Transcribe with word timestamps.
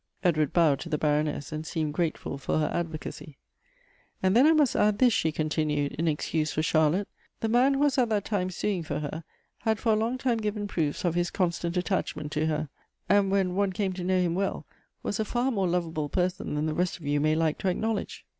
Edward 0.23 0.51
bowed 0.51 0.79
to 0.79 0.89
the 0.89 0.97
Baroness, 0.97 1.51
and 1.51 1.63
seemed 1.63 1.93
grateful 1.93 2.39
for 2.39 2.57
her 2.57 2.71
advocacy." 2.73 3.37
And 4.23 4.35
then 4.35 4.47
I 4.47 4.51
must 4.53 4.75
add 4.75 4.97
this," 4.97 5.13
she 5.13 5.31
continued," 5.31 5.91
in 5.99 6.07
excuse 6.07 6.51
for 6.51 6.63
Charlotte. 6.63 7.07
The 7.41 7.49
man 7.49 7.75
who 7.75 7.81
was 7.81 7.99
at 7.99 8.09
that 8.09 8.25
time 8.25 8.49
suing 8.49 8.81
for 8.81 8.97
her, 9.01 9.23
had 9.59 9.77
for 9.77 9.93
a 9.93 9.95
long 9.95 10.17
time 10.17 10.39
given 10.39 10.67
proofs, 10.67 11.05
of 11.05 11.13
his 11.13 11.29
constant 11.29 11.77
attachment 11.77 12.31
to 12.31 12.47
her; 12.47 12.69
and, 13.09 13.29
when 13.29 13.53
one 13.53 13.73
came 13.73 13.93
to 13.93 14.03
know 14.03 14.19
him 14.19 14.33
well, 14.33 14.65
was 15.03 15.19
a 15.19 15.23
far 15.23 15.51
more 15.51 15.67
loveable 15.67 16.09
person 16.09 16.55
than 16.55 16.65
the 16.65 16.73
rest 16.73 16.97
of 16.97 17.05
you 17.05 17.19
may 17.19 17.35
like 17.35 17.59
to 17.59 17.67
acknowledge." 17.69 18.25